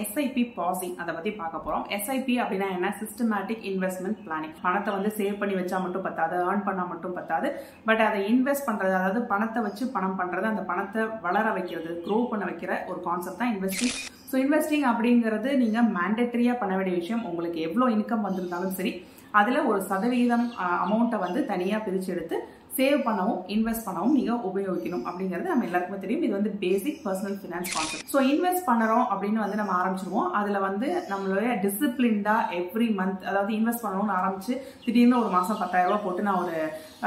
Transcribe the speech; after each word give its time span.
SIP 0.00 0.42
passing 0.56 0.94
அதை 1.02 1.10
பத்தி 1.14 1.30
பார்க்க 1.38 1.62
போறோம். 1.64 1.84
எஸ்ஐபி 1.96 2.34
அப்படின்னா 2.42 2.68
என்ன? 2.76 2.88
சிஸ்டமேட்டிக் 3.00 3.64
இன்வெஸ்ட்மெண்ட் 3.70 4.20
பிளானிங் 4.26 4.54
பணத்தை 4.64 4.90
வந்து 4.96 5.10
சேவ் 5.18 5.38
பண்ணி 5.40 5.54
வச்சா 5.58 5.78
மட்டும் 5.84 6.04
பத்தாது 6.06 6.36
ஏர்ன் 6.50 6.64
பண்ணா 6.68 6.84
மட்டும் 6.92 7.16
பத்தாது. 7.18 7.48
பட் 7.88 8.02
அதை 8.06 8.20
இன்வெஸ்ட் 8.32 8.66
பண்றது 8.68 8.94
அதாவது 8.98 9.22
பணத்தை 9.32 9.62
வச்சு 9.66 9.86
பணம் 9.96 10.16
பண்றது 10.20 10.46
அந்த 10.52 10.62
பணத்தை 10.70 11.02
வளர 11.26 11.46
வைக்கிறது 11.56 11.92
க்ரோ 12.04 12.18
பண்ண 12.30 12.46
வைக்கிற 12.50 12.72
ஒரு 12.90 13.00
கான்செப்ட் 13.08 13.40
தான் 13.42 13.52
இன்வெஸ்டிங் 13.54 13.94
ஸோ 14.30 14.36
இன்வெஸ்டிங் 14.44 14.86
அப்படிங்கிறது 14.92 15.50
நீங்க 15.62 15.78
மேண்டட்டரியா 15.98 16.54
பண்ண 16.62 16.74
வேண்டிய 16.78 16.96
விஷயம். 17.00 17.24
உங்களுக்கு 17.30 17.60
எவ்வளோ 17.68 17.88
இன்கம் 17.96 18.26
வந்திருந்தாலும் 18.28 18.76
சரி 18.80 18.94
அதுல 19.40 19.58
ஒரு 19.70 19.80
சதவீதம் 19.90 20.46
அமௌண்ட்டை 20.84 21.18
வந்து 21.26 21.42
தனியா 21.52 21.76
பிரிச்சு 21.84 22.10
எடுத்து 22.14 22.36
சேவ் 22.78 22.98
பண்ணவும் 23.06 23.40
இன்வெஸ்ட் 23.54 23.84
பண்ணவும் 23.86 24.14
நீங்க 24.18 24.34
உபயோகிக்கணும் 24.48 25.02
அப்படிங்கிறது 25.08 25.50
நம்ம 25.52 25.66
எல்லாருக்குமே 25.68 25.98
தெரியும். 26.04 26.22
இது 26.26 26.34
வந்து 26.36 26.52
basic 26.62 27.00
personal 27.06 27.36
finance 27.40 27.72
concept 27.74 28.12
so 28.12 28.20
invest 28.32 28.64
பண்ணுறோம் 28.68 29.04
அப்படின்னு 29.12 29.42
வந்து 29.44 29.58
நம்ம 29.60 29.72
ஆரம்பிச்சிருவோம். 29.80 30.28
அதுல 30.38 30.60
வந்து 30.66 30.88
நம்மளுடைய 31.12 31.50
டிசிப்ளின்டா 31.64 32.36
எவ்ரி 32.60 32.88
மந்த் 33.00 33.26
அதாவது 33.30 33.52
இன்வெஸ்ட் 33.58 33.84
பண்ணணும்னு 33.86 34.16
ஆரம்பிச்சு 34.20 34.54
திடீர்னு 34.84 35.20
ஒரு 35.22 35.30
மாசம் 35.36 35.60
பத்தாயிரம் 35.62 35.90
ரூபாய் 35.90 36.04
போட்டு 36.06 36.26
நான் 36.28 36.40
ஒரு 36.44 36.56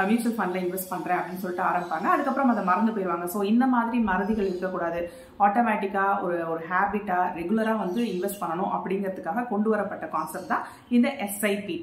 மியூச்சுவல் 0.10 0.38
ஃபண்ட்ல 0.38 0.62
இன்வெஸ்ட் 0.66 0.92
பண்றேன் 0.94 1.20
அப்படின்னு 1.20 1.44
சொல்லிட்டு 1.46 1.68
ஆரம்பிப்பாங்க. 1.70 2.08
அதுக்கப்புறம் 2.16 2.54
அதை 2.56 2.66
மறந்து 2.70 2.96
போயிடுவாங்க. 2.98 3.28
ஸோ 3.36 3.42
இந்த 3.54 3.68
மாதிரி 3.76 4.00
மறதிகள் 4.12 4.52
இருக்கக்கூடாது. 4.52 5.02
ஆட்டோமேட்டிக்கா 5.48 6.06
ஒரு 6.26 6.38
ஒரு 6.52 6.62
ஹேபிட்டா 6.72 7.20
ரெகுலரா 7.40 7.76
வந்து 7.84 8.02
இன்வெஸ்ட் 8.14 8.42
பண்ணணும் 8.44 8.72
அப்படிங்கிறதுக்காக 8.78 9.48
கொண்டு 9.54 9.70
வரப்பட்ட 9.74 10.08
கான்செப்ட் 10.16 10.52
தான் 10.54 10.66
இந்த 10.98 11.10
எஸ்ஐபி 11.28 11.78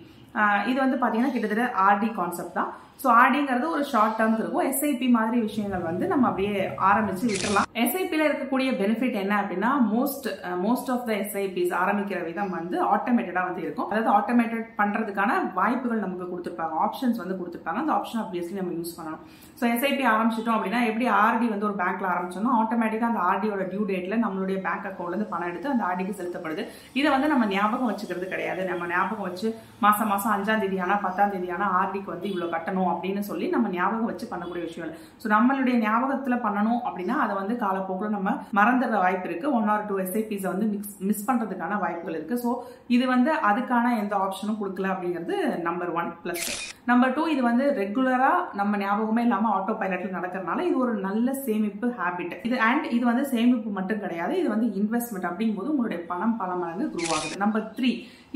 இது 0.71 0.79
வந்து 0.83 0.97
பார்த்தீங்கன்னா 1.01 1.33
கிட்டத்தட்ட 1.33 1.65
ஆர்டி 1.87 2.09
கான்செப்ட் 2.19 2.59
தான். 2.59 2.71
ஸோ 3.03 3.09
ஆர்டிங்கிறது 3.21 3.67
ஒரு 3.77 3.85
ஷார்ட் 3.93 4.17
டேர்ம் 4.19 4.35
இருக்கும் 4.41 4.67
எஸ்ஐபி 4.71 5.07
மாதிரி 5.17 5.39
விஷயங்கள் 5.47 5.87
வந்து 5.89 6.05
நம்ம 6.11 6.25
அப்படியே 6.29 6.53
ஆரம்பிச்சு 6.89 7.25
விட்டுறலாம். 7.31 7.67
எஸ்ஐபியில் 7.83 8.27
இருக்கக்கூடிய 8.27 8.69
பெனிஃபிட் 8.81 9.17
என்ன 9.23 9.35
அப்படின்னா 9.43 9.71
most 9.95 10.27
most 10.65 10.91
of 10.95 11.07
the 11.09 11.13
SIPs 11.23 11.73
ஆரம்பிக்கிற 11.81 12.19
விதம் 12.29 12.53
வந்து 12.59 12.77
ஆட்டோமேட்டடாக 12.95 13.49
வந்து 13.49 13.63
இருக்கும். 13.65 13.89
அதாவது 13.91 14.11
ஆட்டோமேட்டட் 14.19 14.69
பண்ணுறதுக்கான 14.81 15.39
வாய்ப்புகள் 15.59 16.05
நமக்கு 16.05 16.29
கொடுத்துருப்பாங்க. 16.33 16.77
ஆப்ஷன்ஸ் 16.87 17.21
வந்து 17.23 17.39
கொடுத்துருப்பாங்க. 17.41 17.83
அந்த 17.85 17.95
ஆப்ஷன் 17.99 18.23
அப்வியஸ்லி 18.25 18.59
நம்ம 18.61 18.75
யூஸ் 18.79 18.95
பண்ணணும். 18.99 19.25
ஸோ 19.61 19.65
எஸ்ஐபி 19.73 20.05
ஆரம்பிச்சிட்டோம் 20.13 20.57
அப்படின்னா 20.59 20.83
எப்படி 20.91 21.09
ஆர்டி 21.25 21.49
வந்து 21.55 21.69
ஒரு 21.71 21.77
பேங்க்ல 21.83 22.09
ஆரம்பிச்சோம்னா 22.13 22.55
ஆட்டோமேட்டிக்காக 22.61 23.11
அந்த 23.13 23.23
ஆர்டியோட 23.31 23.67
டியூ 23.73 23.83
டேட்ல 23.91 24.19
நம்மளுடைய 24.27 24.59
பேங்க் 24.69 24.89
அக்கௌண்ட்லேருந்து 24.93 25.31
பணம் 25.35 25.51
எடுத்து 25.53 25.73
அந்த 25.75 25.85
ஆர்டிக்கு 25.91 26.19
செலுத்தப்படுது. 26.21 26.65
இதை 27.01 27.09
வந்து 27.17 27.33
நம்ம 27.35 27.51
ஞாபகம் 27.57 27.91
வச்சுக்கிறது 27.93 28.29
கிடையாது. 28.37 28.63
நம்ம 28.71 28.93
ஞாபகம் 28.95 29.29
வச்சு 29.31 29.49
மாசம் 29.87 30.11
மாசம் 30.15 30.35
அஞ்சாம் 30.37 30.65
தேதி 30.65 30.81
பத்தாம் 31.09 31.35
தேதி 31.37 31.51
ஆர்டிக்கு 31.83 32.15
வந்து 32.15 32.31
இவ்வளோ 32.33 32.49
கட்டணும். 32.57 32.82
அப்படின்னு 32.91 33.23
சொல்லி 33.31 33.47
நம்ம 33.55 33.71
ஞாபகம் 33.77 34.11
வச்சு 34.11 34.27
பண்ணக்கூடிய 34.33 34.65
விஷயம் 34.69 34.87
இல்லை. 34.87 34.99
ஸோ 35.23 35.29
நம்மளுடைய 35.35 35.77
ஞாபகத்தில் 35.87 36.43
பண்ணணும் 36.47 36.83
அப்படின்னா 36.89 37.17
அதை 37.25 37.37
வந்து 37.41 37.57
காலப்போக்கில் 37.65 38.15
நம்ம 38.17 38.37
மறந்துடுற 38.61 39.01
வாய்ப்பு 39.05 39.29
இருக்கு. 39.31 39.49
ஒன் 39.61 39.71
ஆர் 39.75 39.89
டூ 39.91 39.97
எஸ்ஐபிஸை 40.05 40.49
வந்து 40.53 40.69
மிக்ஸ் 40.75 40.97
மிஸ் 41.11 41.27
பண்ணுறதுக்கான 41.31 41.81
வாய்ப்புகள் 41.87 42.19
இருக்கு. 42.19 42.39
ஸோ 42.45 42.53
இது 42.97 43.07
வந்து 43.15 43.33
அதுக்கான 43.51 43.97
எந்த 44.03 44.15
ஆப்ஷனும் 44.27 44.61
கொடுக்கல 44.63 44.93
அப்படிங்கிறது 44.95 45.37
number 45.69 45.93
one 46.03 46.13
plus 46.25 46.49
number 46.91 47.13
two 47.17 47.25
இது 47.33 47.43
வந்து 47.49 47.65
ரெகுலரா 47.79 48.31
நம்ம 48.61 48.79
ஞாபகமே 48.81 49.23
இல்லாம 49.27 49.51
ஆட்டோ 49.57 49.73
பைலட்ல 49.81 50.09
நடக்கிறதுனால 50.15 50.63
இது 50.69 50.77
ஒரு 50.85 50.95
நல்ல 51.05 51.35
சேமிப்பு 51.45 51.89
ஹேபிட் 51.99 52.33
இது 52.47 52.57
அண்ட் 52.69 52.87
இது 52.97 53.05
வந்து 53.11 53.25
சேமிப்பு 53.33 53.69
மட்டும் 53.77 54.01
கிடையாது. 54.05 54.33
இது 54.41 54.49
வந்து 54.55 54.69
இன்வெஸ்ட்மெண்ட் 54.81 55.29
அப்படிங்கும்போது 55.29 55.73
உங்களுடைய 55.73 56.01
பணம் 56.11 56.35
பல 56.41 56.57
மடங்கு 56.63 56.87
குரூ 56.95 57.07
ஆகுது. 57.17 57.39
நம்பர் 57.45 57.69
த்ரீ 57.77 57.91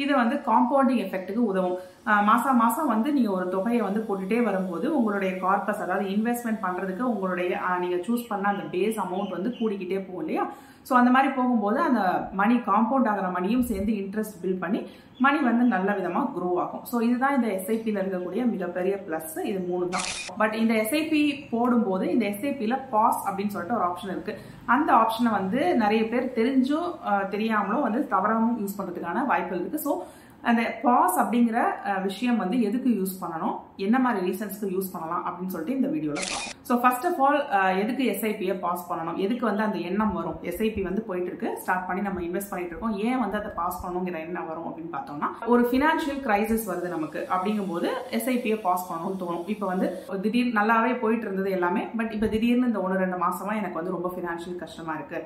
இது 0.05 0.13
வந்து 0.21 0.37
காம்பவுண்டிங் 0.49 1.03
எஃபெக்ட்டுக்கு 1.07 1.43
உதவும். 1.51 1.77
மாதம் 2.29 2.61
மாசம் 2.63 2.93
வந்து 2.95 3.09
நீங்க 3.17 3.33
ஒரு 3.39 3.49
தொகையை 3.57 3.83
வந்து 3.89 4.01
போட்டுட்டே 4.09 4.39
வரும்போது 4.49 4.87
உங்களுடைய 4.99 5.33
கார்பஸ் 5.45 5.83
அதாவது 5.87 6.07
இன்வெஸ்ட்மெண்ட் 6.15 6.65
பண்றதுக்கு 6.67 7.05
உங்களுடைய 7.15 7.51
நீங்க 7.85 7.99
சூஸ் 8.09 8.31
பண்ண 8.31 8.47
அந்த 8.55 8.67
பேஸ் 8.77 9.03
அமௌண்ட் 9.07 9.37
வந்து 9.39 9.53
கூடிக்கிட்டே 9.59 10.01
போகும் 10.07 10.25
இல்லையா? 10.25 10.47
ஸோ 10.89 10.93
அந்த 10.99 11.11
மாதிரி 11.15 11.29
போகும்போது 11.37 11.79
அந்த 11.87 12.01
மணி 12.41 12.57
காம்பவுண்ட் 12.69 13.09
ஆகிற 13.13 13.29
மணியும் 13.37 13.67
சேர்ந்து 13.71 13.93
இன்ட்ரெஸ்ட் 14.03 14.41
பில் 14.43 14.61
பண்ணி 14.65 14.81
மணி 15.25 15.39
வந்து 15.49 15.65
நல்ல 15.73 15.89
விதமாக 15.99 16.31
க்ரோ 16.35 16.49
ஆகும். 16.65 16.83
ஸோ 16.91 16.97
இதுதான் 17.07 17.37
இந்த 17.37 17.49
எஸ்ஐபியில் 17.57 18.01
இருக்கக்கூடிய 18.03 18.36
மிகப்பெரிய 18.53 18.95
ப்ளஸ் 19.07 19.35
இது 19.51 19.61
மூணு 19.71 19.87
தான் 19.95 20.07
பட் 20.41 20.55
இந்த 20.61 20.73
எஸ்ஐபி 20.83 21.23
போடும்போது 21.53 22.05
இந்த 22.15 22.25
எஸ்ஐபியில் 22.33 22.77
பாஸ் 22.95 23.21
அப்படின்னு 23.29 23.55
சொல்லிட்டு 23.55 23.79
ஒரு 23.79 23.87
ஆப்ஷன் 23.89 24.13
இருக்கு. 24.15 24.35
அந்த 24.75 24.91
ஆப்ஷனை 25.03 25.33
வந்து 25.39 25.61
நிறைய 25.83 26.03
பேர் 26.13 26.35
தெரிஞ்சும் 26.39 26.91
தெரியாமலும் 27.35 27.87
வந்து 27.87 28.03
தவறாமல் 28.15 28.61
யூஸ் 28.63 28.79
பண்ணுறதுக்கான 28.79 29.25
வாய்ப்புகள் 29.33 29.63
இருக்கு. 29.63 29.85
ஸோ 29.87 29.93
அந்த 30.51 30.63
பாஸ் 30.85 31.17
அப்படிங்கிற 31.23 31.59
விஷயம் 32.09 32.41
வந்து 32.43 32.57
எதுக்கு 32.69 32.91
யூஸ் 32.99 33.15
பண்ணணும்? 33.23 33.55
என்ன 33.87 33.97
மாதிரி 34.05 34.21
ரீசன்ஸ்க்கு 34.29 34.69
யூஸ் 34.75 34.93
பண்ணலாம் 34.95 35.25
அப்படின்னு 35.29 35.53
சொல்லிட்டு 35.55 35.77
இந்த 35.79 35.89
வீடியோவில் 35.95 36.29
பார்ப்போம். 36.33 36.53
ஸோ 36.69 36.75
ஃபர்ஸ்ட் 36.83 37.07
ஆஃப் 37.09 37.19
ஆல் 37.25 37.39
எதுக்கு 37.83 38.05
எஸ்ஐபியை 38.13 38.55
பாஸ் 38.65 38.87
பண்ணணும்? 38.91 39.19
எதுக்கு 39.25 39.45
வந்து 39.51 39.65
அந்த 39.67 39.79
எண்ணம் 39.89 40.15
வரும்? 40.19 40.39
எஸ்ஐபி 40.51 40.83
வந்து 40.89 41.03
போயிட்டு 41.09 41.31
இருக்கு 41.33 41.51
ஸ்டார்ட் 41.63 41.87
பண்ணி 41.89 42.03
நம்ம 42.09 42.23
இன்வெஸ்ட் 42.29 42.53
பண்ணிட்டு 42.53 42.73
இருக்கோம். 42.75 42.95
ஏன் 43.07 43.21
வந்து 43.25 43.39
அதை 43.41 43.51
பாஸ் 43.61 43.81
பண்ணணுங்கிற 43.83 44.19
எண்ணம் 44.27 44.49
வரும் 44.51 44.69
அப்படின்னு 44.71 44.93
பார்த்தோம்னா 44.97 45.31
ஒரு 45.55 45.65
ஃபினான்ஷியல் 45.71 46.21
கிரைசிஸ் 46.27 46.69
வருது 46.71 46.91
நமக்கு. 46.97 47.23
அப்படிங்கும்போது 47.37 47.91
எஸ்ஐபியை 48.19 48.59
பாஸ் 48.67 48.87
பண்ணணும்னு 48.91 49.21
தோணும். 49.25 49.45
இப்போ 49.55 49.67
வந்து 49.73 49.89
திடீர் 50.27 50.57
நல்லாவே 50.61 50.95
போயிட்டு 51.03 51.27
இருந்தது 51.29 51.51
எல்லாமே 51.59 51.85
பட் 52.01 52.15
இப்போ 52.19 52.31
திடீர்னு 52.37 52.71
இந்த 52.71 52.81
ஒன்று 52.85 53.03
ரெண்டு 53.05 53.19
மாசமா 53.27 53.55
எனக்கு 53.61 53.81
வந்து 53.81 53.97
ரொம்ப 53.97 54.11
ஃபினான்ஷியல் 54.15 54.63
கஷ்டமா 54.65 54.95
இருக்கு. 54.99 55.21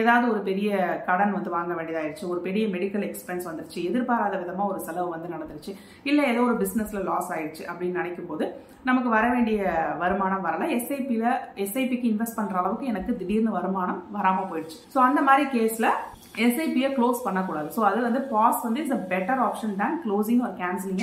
ஏதாவது 0.00 0.26
ஒரு 0.32 0.40
பெரிய 0.48 0.72
கடன் 1.06 1.36
வந்து 1.36 1.50
வாங்க 1.54 1.72
வேண்டியதாயிருச்சு. 1.78 2.24
ஒரு 2.32 2.40
பெரிய 2.48 2.64
மெடிக்கல் 2.74 3.06
எக்ஸ்பென்ஸ் 3.10 3.48
வந்துருச்சு. 3.50 3.80
எதிர்பாராத 3.90 4.34
விதமா 4.42 4.61
ஒரு 4.70 4.80
செலவு 4.88 5.08
வந்து 5.14 5.32
நடந்துருச்சு. 5.34 5.74
இல்லை 6.10 6.24
ஏதோ 6.32 6.42
ஒரு 6.48 6.56
பிஸ்னஸில் 6.62 7.08
லாஸ் 7.10 7.32
ஆயிடுச்சு 7.36 7.64
அப்படின்னு 7.70 8.00
நினைக்கும் 8.02 8.30
போது 8.30 8.46
நமக்கு 8.88 9.10
வர 9.16 9.24
வேண்டிய 9.34 9.58
வருமானம் 10.00 10.46
வரல. 10.46 10.64
எஸ்ஐபியில் 10.76 11.28
எஸ்ஐபிக்கு 11.64 12.06
இன்வெஸ்ட் 12.12 12.38
பண்ணுற 12.38 12.56
அளவுக்கு 12.62 12.90
எனக்கு 12.92 13.12
திடீர்னு 13.20 13.58
வருமானம் 13.58 14.00
வராமல் 14.16 14.48
போயிடுச்சு. 14.52 14.78
ஸோ 14.94 14.98
அந்த 15.08 15.20
மாதிரி 15.28 15.44
கேஸில் 15.56 15.88
எஸ்ஐபியை 16.44 16.88
க்ளோஸ் 16.96 17.24
பண்ணக்கூடாது. 17.26 17.68
ஸோ 17.76 17.80
அது 17.88 17.98
வந்து 18.06 18.20
பாஸ் 18.32 18.60
வந்து 18.66 18.82
is 18.84 18.96
a 18.98 19.00
better 19.12 19.40
option 19.46 19.76
than 19.80 19.96
closing 20.04 20.42
ஒரு 20.46 20.54
கேன்சலிங் 20.62 21.00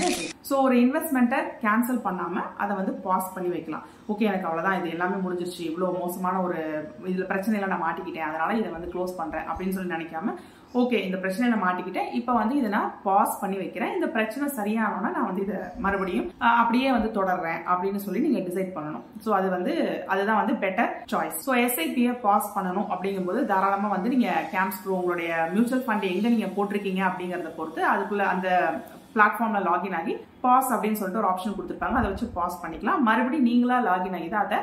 ஸோ 0.49 0.55
ஒரு 0.65 0.75
இன்வெஸ்ட்மெண்ட்டை 0.83 1.39
கேன்சல் 1.63 2.03
பண்ணாமல் 2.07 2.47
அதை 2.63 2.71
வந்து 2.79 2.93
பாஸ் 3.07 3.33
பண்ணி 3.35 3.49
வைக்கலாம். 3.55 3.85
ஓகே 4.11 4.27
எனக்கு 4.29 4.47
அவ்வளோதான் 4.49 4.77
இது 4.79 4.93
எல்லாமே 4.95 5.17
முடிஞ்சிருச்சு. 5.25 5.63
இவ்வளோ 5.69 5.91
மோசமான 6.03 6.35
ஒரு 6.45 6.59
இதில் 7.11 7.29
பிரச்சனையில 7.31 7.69
நான் 7.71 7.85
மாட்டிக்கிட்டேன். 7.87 8.29
அதனால 8.29 8.55
இதை 8.59 8.69
வந்து 8.77 8.91
க்ளோஸ் 8.93 9.19
பண்ணுறேன் 9.19 9.47
அப்படின்னு 9.49 9.75
சொல்லி 9.75 9.95
நினைக்காம 9.97 10.35
ஓகே 10.77 10.97
இந்த 11.05 11.17
பிரச்சனையில 11.21 11.55
மாட்டிக்கிட்டேன். 11.63 12.09
இப்போ 12.17 12.31
வந்து 12.39 12.55
இதை 12.57 12.69
நான் 12.75 12.89
பாஸ் 13.05 13.39
பண்ணி 13.41 13.57
வைக்கிறேன். 13.61 13.93
இந்த 13.97 14.07
பிரச்சனை 14.15 14.47
சரியானோன்னா 14.57 15.09
நான் 15.15 15.27
வந்து 15.29 15.43
இதை 15.45 15.59
மறுபடியும் 15.85 16.27
அப்படியே 16.59 16.89
வந்து 16.95 17.09
தொடர்றேன் 17.15 17.61
அப்படின்னு 17.71 17.99
சொல்லி 18.03 18.19
நீங்கள் 18.25 18.45
டிசைட் 18.49 18.75
பண்ணணும். 18.75 19.05
ஸோ 19.23 19.29
அது 19.37 19.47
வந்து 19.55 19.73
அதுதான் 20.13 20.41
வந்து 20.41 20.55
பெட்டர் 20.63 20.91
சாய்ஸ் 21.13 21.39
ஸோ 21.45 21.53
எஸ்ஐபியை 21.63 22.13
பாஸ் 22.25 22.53
பண்ணணும் 22.57 22.87
அப்படிங்கும்போது 22.95 23.41
தாராளமாக 23.51 23.95
வந்து 23.95 24.11
நீங்கள் 24.15 24.45
கேம்ஸ் 24.53 24.81
ப்ரோ 24.83 24.97
உங்களுடைய 24.99 25.31
மியூச்சுவல் 25.55 25.85
ஃபண்ட் 25.87 26.05
எங்கே 26.13 26.33
நீங்கள் 26.35 26.55
போட்டிருக்கீங்க 26.57 27.03
அப்படிங்கிறத 27.09 27.53
பொறுத்து 27.59 27.83
அதுக்குள்ள 27.93 28.25
அந்த 28.33 28.49
பிளாட்ஃபார்மில் 29.15 29.67
லாகின் 29.69 29.97
ஆகி 29.99 30.13
பாஸ் 30.45 30.71
அப்படின்னு 30.75 30.99
சொல்லிட்டு 30.99 31.21
ஒரு 31.23 31.31
ஆப்ஷன் 31.31 31.55
கொடுத்துருப்பாங்க. 31.57 31.97
அதை 32.01 32.09
வச்சு 32.11 32.27
பாஸ் 32.37 32.61
பண்ணிக்கலாம். 32.63 33.01
மறுபடியும் 33.09 33.49
நீங்களா 33.51 33.79
லாகின் 33.89 34.17
ஆகி 34.19 34.29
தான் 34.35 34.45
அதை 34.47 34.59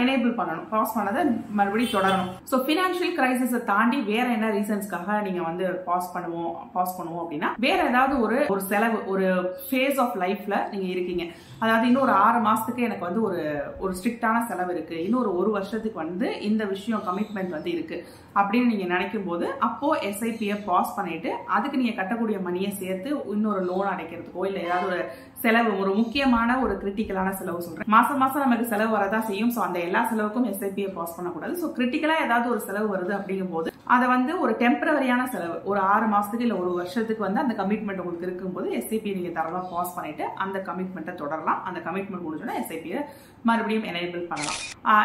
எனேபிள் 0.00 0.32
பண்ணணும். 0.38 0.68
பாஸ் 0.74 0.94
பண்ணதை 0.96 1.20
மறுபடியும் 1.58 1.94
தொடரணும். 1.96 2.30
ஸோ 2.50 2.56
ஃபினான்ஷியல் 2.66 3.14
கிரைசிஸை 3.18 3.60
தாண்டி 3.72 3.98
வேற 4.12 4.26
என்ன 4.36 4.46
ரீசன்ஸ்க்காக 4.56 5.18
நீங்க 5.26 5.42
வந்து 5.50 5.66
பாஸ் 5.88 6.12
பண்ணுவோம் 6.14 6.54
பாஸ் 6.76 6.96
பண்ணுவோம் 6.98 7.22
அப்படின்னா 7.24 7.50
வேற 7.66 7.78
ஏதாவது 7.90 8.14
ஒரு 8.24 8.38
ஒரு 8.54 8.62
செலவு 8.72 8.98
ஒரு 9.12 9.26
ஃபேஸ் 9.66 10.00
ஆஃப் 10.04 10.16
லைஃப்ல 10.24 10.56
நீங்க 10.72 10.88
இருக்கீங்க. 10.94 11.26
அதாவது 11.64 11.86
இன்னும் 11.88 12.06
ஒரு 12.06 12.14
ஆறு 12.24 12.38
மாசத்துக்கு 12.48 12.86
எனக்கு 12.88 13.08
வந்து 13.08 13.22
ஒரு 13.28 13.40
ஒரு 13.84 13.92
ஸ்ட்ரிக்டான 13.98 14.42
செலவு 14.50 14.72
இருக்கு. 14.76 14.96
இன்னும் 15.06 15.22
ஒரு 15.24 15.32
ஒரு 15.40 15.50
வருஷத்துக்கு 15.58 15.98
வந்து 16.04 16.28
இந்த 16.50 16.62
விஷயம் 16.74 17.06
கமிட்மெண்ட் 17.08 17.56
வந்து 17.56 17.72
இருக்கு. 17.76 17.98
அப்படின்னு 18.40 18.70
நீங்க 18.72 18.86
நினைக்கும் 18.94 19.28
போது 19.28 19.46
அப்போ 19.66 19.88
எஸ்ஐபியை 20.08 20.56
பாஸ் 20.68 20.96
பண்ணிட்டு 20.98 21.30
அதுக்கு 21.56 21.80
நீங்க 21.80 21.94
கட்டக்கூடிய 21.96 22.38
மணியை 22.48 22.70
சேர்த்து 22.82 23.08
இன்னொரு 23.34 23.62
லோன் 23.70 23.90
அடைக்கிறதுக்கோ 23.92 24.44
இல்லை 24.48 24.60
ஏதாவது 24.66 24.86
ஒரு 24.90 25.00
செலவு 25.44 25.72
ஒரு 25.82 25.90
முக்கியமான 26.00 26.58
ஒரு 26.64 26.74
கிரிட்டிக்கலான 26.82 27.34
செலவு 27.40 27.64
சொல்றேன். 27.66 27.90
மாசம் 27.96 28.20
மாசம் 28.22 28.44
நமக்கு 28.46 28.70
செலவு 28.72 28.92
வரதா 28.96 29.20
செய்யும். 29.30 29.52
ஸோ 29.56 29.60
அந்த 29.66 29.78
எல்லா 29.88 30.00
செலவுக்கும் 30.10 30.48
எஸ்ஐபியை 30.52 30.90
பாஸ் 30.98 31.16
பண்ணக்கூடாது. 31.18 31.54
ஸோ 31.62 31.68
கிரிட்டிக்கலா 31.76 32.16
ஏதாவது 32.26 32.48
ஒரு 32.54 32.62
செலவு 32.68 32.88
வருது 32.94 33.14
அப்படிங்கும் 33.18 33.54
போது 33.56 33.68
அதை 33.94 34.06
வந்து 34.14 34.32
ஒரு 34.42 34.52
டெம்பரவரியான 34.60 35.22
செலவு 35.32 35.54
ஒரு 35.70 35.80
ஆறு 35.92 36.06
மாசத்துக்கு 36.12 36.44
இல்லை 36.46 36.58
ஒரு 36.62 36.70
வருஷத்துக்கு 36.80 37.22
வந்து 37.26 37.42
அந்த 37.42 37.54
கமிட்மெண்ட் 37.60 38.02
உங்களுக்கு 38.02 38.28
இருக்கும்போது 38.28 38.68
எஸ்ஐபி 38.78 39.14
நீங்க 39.16 39.32
தரவா 39.38 39.60
பாஸ் 39.72 39.96
பண்ணிட்டு 39.96 40.24
அந்த 40.44 40.58
கமிட்மெண்ட்டை 40.68 41.14
தொடரலாம். 41.22 41.60
அந்த 41.68 41.78
கமிட்மெண்ட் 41.86 42.26
முடிஞ்சோன்னா 42.26 42.58
எஸ்ஐபியை 42.60 43.00
மறுபடியும் 43.48 43.88
எனேபிள் 43.90 44.22
பண்ணலாம். 44.30 44.60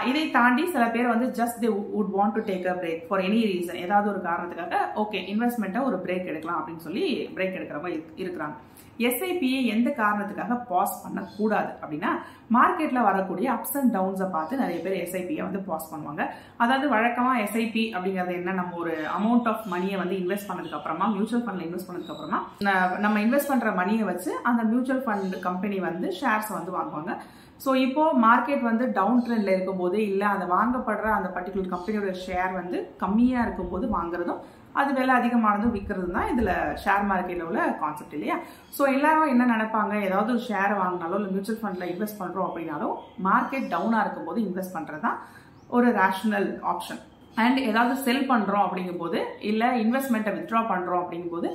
இதை 0.10 0.24
தாண்டி 0.38 0.64
சில 0.76 0.86
பேர் 0.96 1.12
வந்து 1.14 1.30
just 1.40 1.60
they 1.64 1.72
would 1.96 2.14
want 2.18 2.38
to 2.38 2.44
take 2.52 2.70
a 2.74 2.78
break 2.84 3.04
for 3.10 3.24
any 3.28 3.42
reason 3.52 3.82
ஏதாவது 3.86 4.10
ஒரு 4.14 4.22
காரணத்துக்காக 4.30 4.84
ஓகே 5.04 5.22
இன்வெஸ்ட்மெண்ட்டை 5.34 5.84
ஒரு 5.90 6.00
பிரேக் 6.06 6.30
எடுக்கலாம் 6.32 6.60
அப்படின்னு 6.60 6.86
சொல்லி 6.88 7.06
பிரேக் 7.38 7.58
எடுக்கிறவங்க 7.60 7.92
இருக்கிறாங்க. 8.26 8.56
எஸ்ஐபியை 9.08 9.60
எந்த 9.76 9.90
காரணத்துக்காக 10.02 10.58
பாஸ் 10.72 10.96
பண்ணக்கூடாது 11.04 11.72
அப்படின்னா 11.82 12.12
மார்க்கெட்டில் 12.56 13.08
வரக்கூடிய 13.10 13.48
அப்ஸ் 13.56 13.78
அண்ட் 13.80 13.94
டவுன்ஸை 13.98 14.28
பார்த்து 14.36 14.62
நிறைய 14.64 14.80
பேர் 14.84 14.98
எஸ்ஐபியை 15.04 15.44
வந்து 15.48 15.62
பாஸ் 15.70 15.90
பண்ணுவாங்க. 15.92 16.24
அதாவது 16.64 16.88
வழக்கமாக 16.96 17.44
எஸ்ஐபி 17.46 17.86
அப்படிங்கிறது 17.96 18.34
என்ன? 18.40 18.54
நம்ம 18.62 18.76
ஒரு 18.84 18.96
அமௌண்ட் 19.18 19.50
ஆஃப் 19.52 19.66
மணியை 19.74 19.98
வந்து 20.04 20.18
இன்வெஸ்ட் 20.22 20.50
பண்ணதுக்கு 20.50 20.80
அப்புறமா 20.80 21.08
மியூச்சுவல் 21.16 21.46
ஃபண்டில் 21.46 21.68
இன்வெஸ்ட் 21.68 21.90
பண்ணதுக்கு 21.90 22.16
அப்புறமா 22.16 22.42
நம்ம 23.06 23.16
இன்வெஸ்ட் 23.26 23.52
பண்ணுற 23.54 23.72
மணியை 23.82 24.06
வச்சு 24.12 24.34
அந்த 24.52 24.64
மியூச்சுவல் 24.74 25.04
ஃபண்ட் 25.08 25.36
கம்பெனி 25.48 25.80
வந்து 25.90 26.10
ஷேர்ஸ் 26.20 26.52
வந்து 26.58 26.74
வாங்குவாங்க. 26.78 27.14
ஸோ 27.64 27.72
இப்போ 27.86 28.04
மார்க்கெட் 28.26 28.64
வந்து 28.70 28.86
டவுன் 28.98 29.22
ட்ரெண்டில் 29.26 29.54
இருக்கும்போது 29.54 29.98
இல்லை 30.10 30.28
அந்த 30.34 30.46
வாங்கப்படுற 30.56 31.08
அந்த 31.18 31.30
பர்டிகுலர் 31.36 31.74
கம்பெனியோட 31.74 32.12
ஷேர் 32.26 32.54
வந்து 32.62 32.78
கம்மியாக 33.04 33.46
இருக்கும்போது 33.46 33.86
வாங்குறதும் 33.98 34.42
அது 34.80 34.92
விலை 34.98 35.13
அதிகமானதும் 35.19 35.74
விற்கிறது 35.75 36.10
தான் 36.16 36.30
இதில் 36.31 36.51
ஷேர் 36.83 37.06
மார்க்கெட்டில் 37.10 37.48
உள்ள 37.48 37.60
கான்செப்ட் 37.81 38.16
இல்லையா? 38.18 38.38
ஸோ 38.77 38.83
எல்லாரும் 38.95 39.31
என்ன 39.33 39.44
நினைப்பாங்க? 39.54 39.94
ஏதாவது 40.07 40.31
ஒரு 40.36 40.44
ஷேர் 40.50 40.74
வாங்கினாலோ 40.81 41.18
இல்லை 41.19 41.31
மியூச்சுவல் 41.31 41.62
ஃபண்டில் 41.62 41.92
இன்வெஸ்ட் 41.94 42.22
பண்ணுறோம் 42.22 42.48
அப்படின்னாலும் 42.50 42.95
மார்க்கெட் 43.30 43.68
டவுனாக 43.74 44.04
இருக்கும் 44.06 44.30
போது 44.30 44.39
இன்வெஸ்ட் 44.48 44.75
பண்ணுறது 44.77 45.04
தான் 45.07 45.19
ஒரு 45.69 45.88
ரேஷனல் 46.00 46.50
ஆப்ஷன் 46.74 47.01
அண்ட் 47.38 47.60
ஏதாவது 47.69 47.95
செல் 48.04 48.27
பண்ணுறோம் 48.30 48.66
அப்படிங்கும்போது 48.66 49.19
இல்லை 49.50 49.69
இன்வெஸ்ட்மெண்ட்டை 49.83 50.33
வித்ட்ரா 50.36 50.62
பண்ணுறோம் 50.69 51.01
அப்படிங்கும்போது 51.04 51.48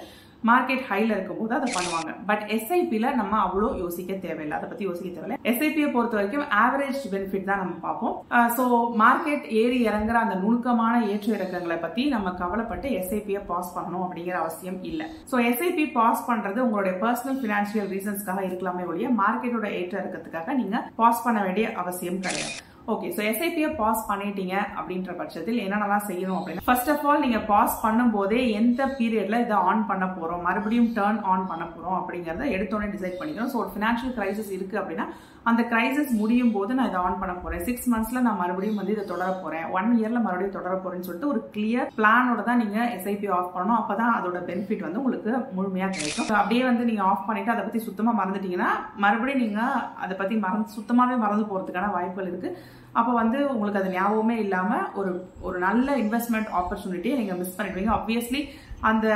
மார்க்கெட் 0.49 0.85
ஹைல 0.91 1.11
இருக்கும்போது 1.17 1.53
அதை 1.59 1.69
பண்ணுவாங்க. 1.77 2.11
பட் 2.29 2.45
எஸ்ஐபியில் 2.57 3.17
நம்ம 3.21 3.35
அவ்வளோ 3.47 3.69
யோசிக்க 3.83 4.13
தேவையில்லை. 4.27 4.57
அதை 4.59 4.67
பற்றி 4.69 4.85
யோசிக்க 4.89 5.09
தேவையில்லை. 5.17 5.39
எஸ்ஐபியை 5.51 5.89
பொறுத்த 5.97 6.17
வரைக்கும் 6.19 6.47
ஆவரேஜ் 6.63 7.03
பெனிஃபிட் 7.15 7.49
தான் 7.51 7.63
நம்ம 7.63 7.75
பார்ப்போம். 7.87 8.15
Uh, 8.37 8.49
ஸோ 8.57 8.65
மார்க்கெட் 9.03 9.45
ஏறி 9.61 9.79
இறங்குற 9.89 10.17
அந்த 10.25 10.37
நுணுக்கமான 10.45 10.95
ஏற்ற 11.13 11.29
இறக்கங்களை 11.39 11.79
பற்றி 11.85 12.05
நம்ம 12.15 12.35
கவலைப்பட்டு 12.43 12.89
எஸ்ஐபியை 13.01 13.43
பாஸ் 13.51 13.75
பண்ணணும் 13.77 14.05
அப்படிங்கிற 14.07 14.39
அவசியம் 14.45 14.81
இல்லை. 14.93 15.09
ஸோ 15.33 15.37
எஸ்ஐபி 15.51 15.87
பாஸ் 15.99 16.27
பண்ணுறது 16.31 16.59
உங்களுடைய 16.67 16.95
பர்சனல் 17.05 17.39
ஃபினான்ஷியல் 17.43 17.93
ரீசன்ஸ்க்காக 17.97 18.47
இருக்கலாமே 18.49 18.89
ஒழிய 18.93 19.11
மார்க்கெட்டோட 19.23 19.69
ஏற்ற 19.81 19.95
இறக்கத்துக்காக 20.03 20.57
நீங்கள் 20.63 20.87
பாஸ் 21.03 21.25
பண்ண 21.27 21.41
வேண்டிய 21.47 21.69
அவசியம் 21.85 22.25
கிடையாது. 22.27 22.57
ஓகே 22.93 23.09
ஸோ 23.17 23.21
எஸ்ஐபியை 23.31 23.71
பாஸ் 23.81 24.07
பண்ணிட்டீங்க 24.11 24.55
அப்படின்ற 24.79 25.11
பட்சத்தில் 25.19 25.63
என்னென்னலாம் 25.65 26.07
செய்யணும் 26.09 26.39
அப்படின்னா 26.39 26.67
ஃபர்ஸ்ட் 26.69 26.91
ஆஃப் 26.93 27.05
ஆல் 27.09 27.25
நீங்கள் 27.25 27.47
பாஸ் 27.53 27.75
பண்ணும்போதே 27.85 28.41
எந்த 28.61 28.87
பீரியடில் 28.99 29.43
இதை 29.45 29.59
ஆன் 29.71 29.89
பண்ண 29.91 30.07
போகிறோம் 30.17 30.45
மறுபடியும் 30.49 30.93
டேர்ன் 30.99 31.21
ஆன் 31.33 31.49
பண்ண 31.51 31.65
போகிறோம் 31.67 31.99
அப்படிங்கிறத 32.01 32.47
எடுத்தோடனே 32.57 32.95
டிசைட் 32.95 33.19
பண்ணிக்கணும். 33.19 33.53
ஸோ 33.53 33.59
ஒரு 33.65 33.73
ஃபினான்ஷியல் 33.75 34.17
கிரைசிஸ் 34.19 34.55
இருக்குது 34.59 34.81
அப்படின்னா 34.83 35.07
அந்த 35.51 35.63
கிரைசிஸ் 35.71 36.11
முடியும் 36.21 36.53
போது 36.55 36.73
நான் 36.79 36.89
இதை 36.89 36.99
ஆன் 37.05 37.21
பண்ண 37.21 37.35
போகிறேன் 37.35 37.63
சிக்ஸ் 37.69 37.87
மந்த்ஸில் 37.93 38.25
நான் 38.27 38.41
மறுபடியும் 38.41 38.81
வந்து 38.81 38.95
இதை 38.97 39.05
தொடர 39.13 39.29
போகிறேன் 39.45 39.67
ஒன் 39.77 39.89
இயரில் 39.99 40.25
மறுபடியும் 40.25 40.57
தொடர 40.57 40.73
போகிறேன்னு 40.75 41.07
சொல்லிட்டு 41.07 41.31
ஒரு 41.33 41.41
கிளியர் 41.55 41.93
பிளானோட 41.99 42.43
தான் 42.49 42.61
நீங்கள் 42.63 42.91
எஸ்ஐபி 42.97 43.29
ஆஃப் 43.37 43.55
பண்ணணும். 43.55 43.79
அப்போ 43.81 43.95
தான் 44.01 44.13
அதோட 44.17 44.41
பெனிஃபிட் 44.51 44.85
வந்து 44.87 45.01
உங்களுக்கு 45.03 45.33
முழுமையாக 45.59 45.95
கிடைக்கும். 45.97 46.29
அப்படியே 46.41 46.65
வந்து 46.71 46.89
நீங்கள் 46.91 47.09
ஆஃப் 47.13 47.27
பண்ணிவிட்டு 47.29 47.55
அதை 47.55 47.65
பற்றி 47.69 47.83
சுத்தமாக 47.89 48.19
மறந்துட்டீங்கன்னா 48.21 48.71
மறுபடியும் 49.07 49.43
நீங்கள் 49.45 49.81
அதை 50.05 50.17
பற்றி 50.21 50.37
மறந்து 50.45 50.77
சுத்தமாகவே 50.79 51.19
மறந்து 51.25 51.49
போகிறதுக்கான 51.51 51.91
வாய்ப்புகள் 51.97 52.31
இருக்குது 52.33 52.55
அப்போ 52.99 53.13
வந்து 53.21 53.39
உங்களுக்கு 53.53 53.81
அது 53.81 53.95
ஞாபகமே 53.97 54.37
இல்லாமல் 54.45 54.87
ஒரு 55.01 55.11
ஒரு 55.47 55.57
நல்ல 55.67 55.97
இன்வெஸ்ட்மெண்ட் 56.03 56.51
ஆப்பர்ச்சுனிட்டியை 56.61 57.17
நீங்கள் 57.21 57.39
மிஸ் 57.41 57.57
பண்ணிடுவீங்க. 57.59 57.93
ஆப்வியஸ்லி 57.99 58.41
அந்த 58.89 59.07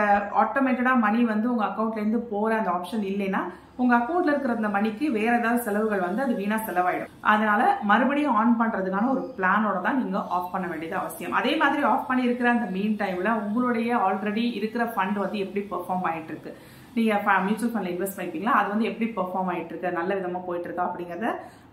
ஆட்டோமேட்டடாக 0.43 1.05
மணி 1.05 1.21
வந்து 1.33 1.47
உங்கள் 1.53 1.69
அக்கௌண்ட்லேருந்து 1.69 2.21
போகிற 2.33 2.59
அந்த 2.61 2.71
ஆப்ஷன் 2.77 3.07
இல்லைன்னா 3.13 3.41
உங்கள் 3.83 3.99
அக்கௌண்ட்ல 3.99 4.33
இருக்கிற 4.33 4.53
அந்த 4.57 4.69
மணிக்கு 4.75 5.05
வேற 5.17 5.33
ஏதாவது 5.39 5.65
செலவுகள் 5.67 6.05
வந்து 6.07 6.25
அது 6.25 6.35
வீணாக 6.41 6.67
செலவாயிடும். 6.67 7.15
அதனால 7.33 7.63
மறுபடியும் 7.91 8.37
ஆன் 8.41 8.59
பண்ணுறதுக்கான 8.61 9.09
ஒரு 9.15 9.23
பிளானோட 9.39 9.79
தான் 9.87 9.99
நீங்கள் 10.03 10.29
ஆஃப் 10.37 10.53
பண்ண 10.53 10.67
வேண்டியது 10.73 10.97
அவசியம். 11.01 11.35
அதே 11.41 11.55
மாதிரி 11.63 11.83
ஆஃப் 11.93 12.07
பண்ணி 12.11 12.29
இருக்கிற 12.29 12.51
அந்த 12.55 12.69
மீன் 12.77 12.97
டைமில் 13.03 13.39
உங்களுடைய 13.43 13.91
ஆல்ரெடி 14.09 14.45
இருக்கிற 14.61 14.85
ஃபண்ட் 14.95 15.19
வந்து 15.25 15.43
எப்படி 15.47 15.63
பெர்ஃபார்ம் 15.73 16.07
ஆகிட்டு 16.11 16.33
இருக்கு 16.35 16.53
நீங்கள் 16.99 17.43
மியூச்சுவல் 17.47 17.73
ஃபண்டில் 17.73 17.93
இன்வெஸ்ட் 17.95 18.19
பண்ணிப்பீங்களா 18.19 18.57
அது 18.61 18.69
வந்து 18.75 18.89
எப்படி 18.91 19.07
பெர்ஃபார்ம் 19.19 19.51
ஆயிட்டு 19.53 19.73
இருக்கு 19.73 19.99
நல்ல 19.99 20.11
விதமாக 20.19 20.43
போயிட்டு 20.49 20.69
இருக்கா 20.69 20.87
அப்படிங்கிறத 20.89 21.31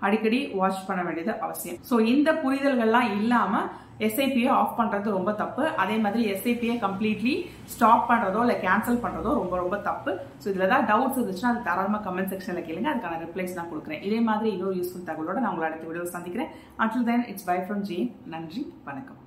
அடிக்கடி 0.07 0.39
வாட்ச் 0.59 0.87
பண்ண 0.89 1.01
வேண்டியது 1.07 1.33
அவசியம். 1.45 1.79
ஸோ 1.89 1.95
இந்த 2.13 2.29
புரிதல்கள்லாம் 2.43 3.09
இல்லாம 3.19 3.63
எஸ்ஐபியை 4.05 4.51
ஆஃப் 4.59 4.77
பண்றது 4.79 5.07
ரொம்ப 5.15 5.31
தப்பு. 5.41 5.63
அதே 5.81 5.95
மாதிரி 6.03 6.21
எஸ்ஐபியை 6.33 6.75
கம்ப்ளீட்லி 6.85 7.33
ஸ்டாப் 7.73 8.07
பண்றதோ 8.11 8.39
இல்லை 8.45 8.55
கேன்சல் 8.65 9.01
பண்றதோ 9.03 9.31
ரொம்ப 9.41 9.55
ரொம்ப 9.63 9.77
தப்பு. 9.89 10.11
ஸோ 10.41 10.47
இதுல 10.51 10.69
தான் 10.73 10.87
டவுட்ஸ் 10.91 11.19
இருந்துச்சுன்னா 11.19 11.53
அது 11.53 11.65
தாராளமாக 11.69 12.03
கமெண்ட் 12.07 12.31
செக்ஷன்ல 12.33 12.63
கேளுங்க. 12.67 12.91
அதுக்கான 12.93 13.21
ரிப்ளைஸ் 13.25 13.57
நான் 13.59 13.71
கொடுக்குறேன். 13.73 14.03
இதே 14.09 14.21
மாதிரி 14.29 14.49
இன்னொரு 14.55 14.77
யூஸ்ஃபுல் 14.79 15.07
தகவலோட 15.09 15.39
நான் 15.43 15.53
உங்களை 15.53 15.69
அடுத்த 15.69 15.89
வீடியோ 15.89 16.11
சந்திக்கிறேன். 16.17 16.53
Until 16.83 17.07
then 17.11 17.27
it's 17.33 17.49
bye 17.51 17.59
from 17.65 17.83
G 17.91 17.99
நன்றி 18.35 18.63
வணக்கம். 18.89 19.19